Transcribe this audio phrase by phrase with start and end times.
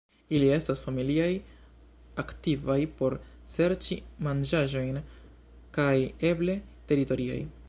[0.37, 1.27] Ili estas familiaj,
[2.23, 3.17] aktivaj por
[3.55, 5.01] serĉi manĝaĵojn
[5.79, 5.95] kaj
[6.33, 6.61] eble
[6.93, 7.43] teritoriaj.